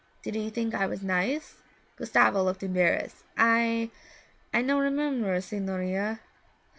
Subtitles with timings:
[0.23, 1.57] Did he think I was nice?'
[1.95, 3.23] Gustavo looked embarrassed.
[3.37, 3.91] 'I
[4.51, 6.19] I no remember, signorina.'